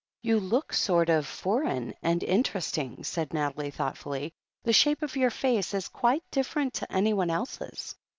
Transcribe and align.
"You 0.23 0.39
look 0.39 0.73
sort 0.73 1.09
of 1.09 1.27
foreign, 1.27 1.93
and 2.01 2.23
interesting," 2.23 3.03
said 3.03 3.35
Nathalie 3.35 3.69
thoughtfully. 3.69 4.33
"The 4.63 4.73
shape 4.73 5.03
of 5.03 5.15
your 5.15 5.29
face 5.29 5.75
is 5.75 5.87
quite 5.89 6.23
different 6.31 6.73
to 6.73 6.91
anyone 6.91 7.29
else's." 7.29 7.93